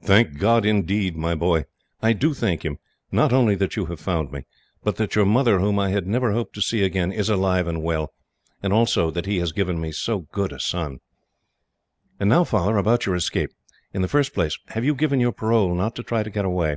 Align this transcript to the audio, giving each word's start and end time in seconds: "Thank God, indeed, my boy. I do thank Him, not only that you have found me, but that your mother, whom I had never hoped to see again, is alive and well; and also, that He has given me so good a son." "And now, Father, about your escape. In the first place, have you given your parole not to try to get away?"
"Thank 0.00 0.38
God, 0.38 0.64
indeed, 0.64 1.16
my 1.16 1.34
boy. 1.34 1.64
I 2.00 2.12
do 2.12 2.34
thank 2.34 2.64
Him, 2.64 2.78
not 3.10 3.32
only 3.32 3.56
that 3.56 3.74
you 3.74 3.86
have 3.86 3.98
found 3.98 4.30
me, 4.30 4.42
but 4.84 4.94
that 4.94 5.16
your 5.16 5.24
mother, 5.26 5.58
whom 5.58 5.76
I 5.80 5.88
had 5.90 6.06
never 6.06 6.30
hoped 6.32 6.54
to 6.54 6.62
see 6.62 6.84
again, 6.84 7.10
is 7.10 7.28
alive 7.28 7.66
and 7.66 7.82
well; 7.82 8.12
and 8.62 8.72
also, 8.72 9.10
that 9.10 9.26
He 9.26 9.38
has 9.38 9.50
given 9.50 9.80
me 9.80 9.90
so 9.90 10.20
good 10.30 10.52
a 10.52 10.60
son." 10.60 11.00
"And 12.20 12.30
now, 12.30 12.44
Father, 12.44 12.76
about 12.76 13.06
your 13.06 13.16
escape. 13.16 13.50
In 13.92 14.02
the 14.02 14.06
first 14.06 14.34
place, 14.34 14.56
have 14.68 14.84
you 14.84 14.94
given 14.94 15.18
your 15.18 15.32
parole 15.32 15.74
not 15.74 15.96
to 15.96 16.04
try 16.04 16.22
to 16.22 16.30
get 16.30 16.44
away?" 16.44 16.76